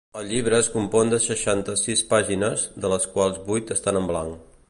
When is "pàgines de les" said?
2.15-3.07